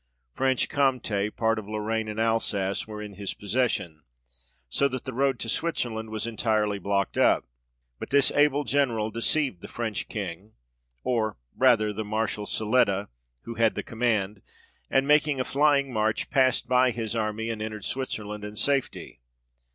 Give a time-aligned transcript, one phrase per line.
[0.33, 4.01] Franche Comte", part of Lorraine, and Alsace, were in his possession;
[4.67, 7.45] so that the road to Switzerland was entirely blocked up:
[7.99, 10.53] but this able General, deceived the French King
[11.03, 13.09] (or rather the Marshal Siletta,
[13.43, 14.41] who had the command)
[14.89, 19.21] and making a flying march, passed by his army, and entered Switzer land in safety.